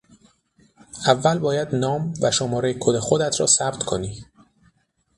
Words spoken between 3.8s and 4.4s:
کنی.